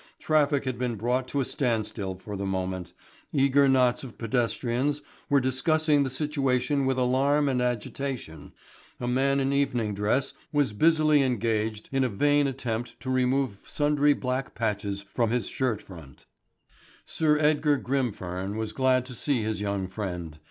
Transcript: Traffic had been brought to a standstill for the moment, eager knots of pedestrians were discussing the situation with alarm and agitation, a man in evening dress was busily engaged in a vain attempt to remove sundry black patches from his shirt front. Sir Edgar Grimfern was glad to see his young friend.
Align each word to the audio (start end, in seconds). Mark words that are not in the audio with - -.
Traffic 0.17 0.65
had 0.65 0.79
been 0.79 0.95
brought 0.95 1.27
to 1.27 1.41
a 1.41 1.45
standstill 1.45 2.15
for 2.15 2.35
the 2.35 2.43
moment, 2.47 2.91
eager 3.31 3.67
knots 3.69 4.03
of 4.03 4.17
pedestrians 4.17 5.03
were 5.29 5.39
discussing 5.39 6.01
the 6.01 6.09
situation 6.09 6.87
with 6.87 6.97
alarm 6.97 7.47
and 7.47 7.61
agitation, 7.61 8.51
a 8.99 9.07
man 9.07 9.39
in 9.39 9.53
evening 9.53 9.93
dress 9.93 10.33
was 10.51 10.73
busily 10.73 11.21
engaged 11.21 11.87
in 11.91 12.03
a 12.03 12.09
vain 12.09 12.47
attempt 12.47 12.99
to 13.01 13.11
remove 13.11 13.59
sundry 13.67 14.13
black 14.13 14.55
patches 14.55 15.03
from 15.03 15.29
his 15.29 15.47
shirt 15.47 15.83
front. 15.83 16.25
Sir 17.05 17.37
Edgar 17.37 17.77
Grimfern 17.77 18.57
was 18.57 18.73
glad 18.73 19.05
to 19.05 19.13
see 19.13 19.43
his 19.43 19.61
young 19.61 19.87
friend. 19.87 20.39